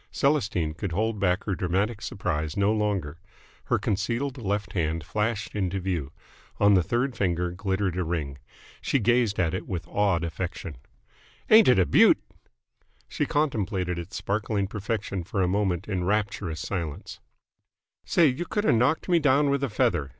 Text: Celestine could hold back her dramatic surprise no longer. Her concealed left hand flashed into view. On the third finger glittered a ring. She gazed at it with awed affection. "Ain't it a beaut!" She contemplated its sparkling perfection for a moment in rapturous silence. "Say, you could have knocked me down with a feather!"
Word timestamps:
Celestine 0.11 0.73
could 0.73 0.93
hold 0.93 1.19
back 1.19 1.43
her 1.43 1.53
dramatic 1.53 2.01
surprise 2.01 2.57
no 2.57 2.73
longer. 2.73 3.19
Her 3.65 3.77
concealed 3.77 4.39
left 4.39 4.73
hand 4.73 5.03
flashed 5.03 5.53
into 5.55 5.79
view. 5.79 6.11
On 6.59 6.73
the 6.73 6.81
third 6.81 7.15
finger 7.15 7.51
glittered 7.51 7.95
a 7.95 8.03
ring. 8.03 8.39
She 8.81 8.97
gazed 8.97 9.39
at 9.39 9.53
it 9.53 9.67
with 9.67 9.87
awed 9.87 10.23
affection. 10.23 10.77
"Ain't 11.51 11.67
it 11.67 11.77
a 11.77 11.85
beaut!" 11.85 12.17
She 13.07 13.27
contemplated 13.27 13.99
its 13.99 14.15
sparkling 14.15 14.65
perfection 14.65 15.23
for 15.23 15.43
a 15.43 15.47
moment 15.47 15.87
in 15.87 16.03
rapturous 16.03 16.61
silence. 16.61 17.19
"Say, 18.03 18.25
you 18.25 18.45
could 18.47 18.63
have 18.63 18.73
knocked 18.73 19.07
me 19.07 19.19
down 19.19 19.51
with 19.51 19.63
a 19.63 19.69
feather!" 19.69 20.09